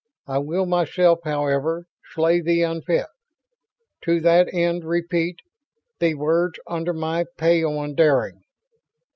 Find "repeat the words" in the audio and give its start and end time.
4.83-6.59